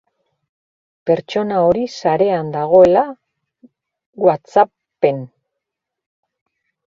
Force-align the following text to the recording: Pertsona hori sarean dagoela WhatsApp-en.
Pertsona 1.09 1.59
hori 1.65 1.83
sarean 1.97 2.49
dagoela 2.55 3.03
WhatsApp-en. 4.29 5.21